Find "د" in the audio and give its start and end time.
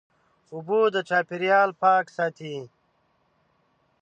0.93-0.97